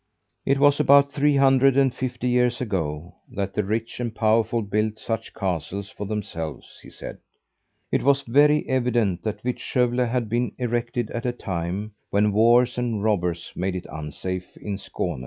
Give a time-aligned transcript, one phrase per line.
[0.47, 4.97] It was about three hundred and fifty years ago that the rich and powerful built
[4.97, 7.19] such castles for themselves, he said.
[7.91, 13.03] It was very evident that Vittskövle had been erected at a time when wars and
[13.03, 15.19] robbers made it unsafe in Skåne.